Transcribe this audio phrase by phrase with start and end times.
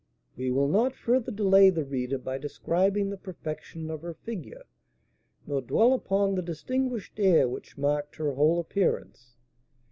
[0.35, 4.63] We will not farther delay the reader by describing the perfection of her figure,
[5.45, 9.35] nor dwell upon the distinguished air which marked her whole appearance.